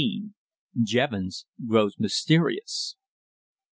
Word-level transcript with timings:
JEVONS 0.83 1.45
GROWS 1.67 1.99
MYSTERIOUS. 1.99 2.95